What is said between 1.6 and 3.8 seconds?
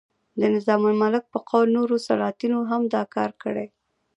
نورو سلاطینو هم دا کار کړی.